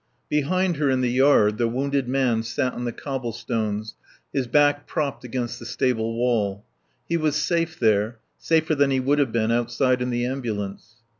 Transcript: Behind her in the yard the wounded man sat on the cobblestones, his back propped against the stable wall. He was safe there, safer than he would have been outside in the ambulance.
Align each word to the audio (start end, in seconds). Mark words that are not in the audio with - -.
Behind 0.29 0.77
her 0.77 0.89
in 0.89 1.01
the 1.01 1.11
yard 1.11 1.59
the 1.59 1.67
wounded 1.67 2.07
man 2.07 2.41
sat 2.41 2.73
on 2.73 2.85
the 2.85 2.91
cobblestones, 2.91 3.93
his 4.33 4.47
back 4.47 4.87
propped 4.87 5.23
against 5.23 5.59
the 5.59 5.65
stable 5.67 6.15
wall. 6.15 6.65
He 7.07 7.17
was 7.17 7.35
safe 7.35 7.77
there, 7.77 8.17
safer 8.39 8.73
than 8.73 8.89
he 8.89 8.99
would 8.99 9.19
have 9.19 9.31
been 9.31 9.51
outside 9.51 10.01
in 10.01 10.09
the 10.09 10.25
ambulance. 10.25 10.95